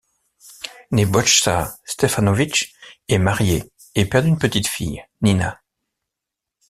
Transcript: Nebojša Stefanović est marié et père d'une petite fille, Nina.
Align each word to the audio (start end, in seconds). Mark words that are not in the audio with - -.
Nebojša 0.93 1.77
Stefanović 1.85 2.73
est 3.07 3.19
marié 3.19 3.71
et 3.93 4.05
père 4.05 4.23
d'une 4.23 4.39
petite 4.39 4.65
fille, 4.65 5.05
Nina. 5.21 5.61